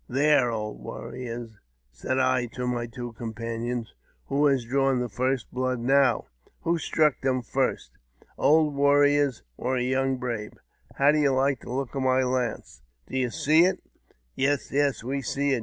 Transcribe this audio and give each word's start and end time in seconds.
There, 0.09 0.49
old 0.49 0.79
warriors," 0.81 1.59
said 1.91 2.17
I 2.17 2.47
to 2.55 2.65
my 2.65 2.87
two 2.87 3.13
companions," 3.13 3.93
who 4.29 4.47
has 4.47 4.65
dravm 4.65 4.99
the 4.99 5.07
first 5.09 5.51
blood 5.51 5.79
now? 5.79 6.25
W^ho 6.65 6.79
struck 6.79 7.21
them 7.21 7.43
first? 7.43 7.91
Old 8.35 8.73
warriors, 8.73 9.43
or 9.57 9.77
a 9.77 9.83
young 9.83 10.17
brave? 10.17 10.53
How 10.95 11.11
do 11.11 11.19
you 11.19 11.29
like 11.33 11.59
the 11.59 11.71
look 11.71 11.93
of 11.93 12.01
my 12.01 12.23
lance? 12.23 12.81
Do 13.05 13.15
you 13.15 13.29
see 13.29 13.65
it?"" 13.65 13.79
Yes, 14.35 14.71
yes, 14.71 15.03
we 15.03 15.21
see 15.21 15.51
it. 15.51 15.59